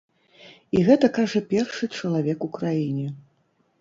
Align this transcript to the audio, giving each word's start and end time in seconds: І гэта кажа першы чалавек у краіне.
І 0.77 0.81
гэта 0.87 1.09
кажа 1.19 1.41
першы 1.53 1.85
чалавек 1.99 2.39
у 2.49 2.51
краіне. 2.57 3.05